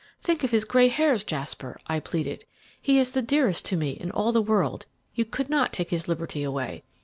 [0.19, 2.43] 'Think of his grey hairs, Jasper,' I pleaded.
[2.81, 6.07] 'He is the dearest to me in all the world; you could not take his
[6.07, 6.81] liberty away.